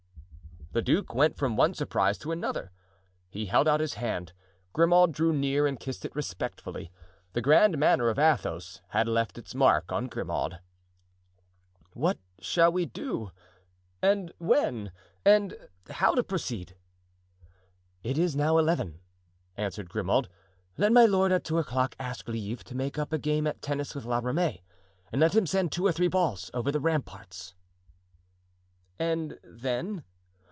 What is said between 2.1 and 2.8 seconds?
to another.